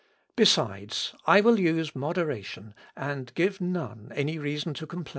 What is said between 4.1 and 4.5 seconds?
any